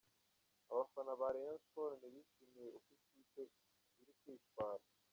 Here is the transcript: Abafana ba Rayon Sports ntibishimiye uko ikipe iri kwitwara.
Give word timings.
Abafana 0.71 1.11
ba 1.19 1.27
Rayon 1.33 1.57
Sports 1.65 1.99
ntibishimiye 2.01 2.67
uko 2.77 2.91
ikipe 3.01 3.41
iri 4.01 4.13
kwitwara. 4.21 4.83